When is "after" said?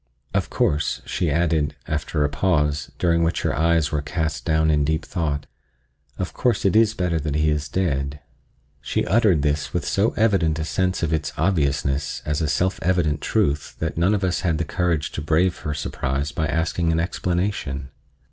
1.87-2.23